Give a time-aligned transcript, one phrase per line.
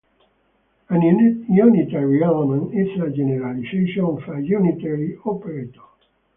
[0.89, 5.79] A unitary element is a generalization of a unitary operator.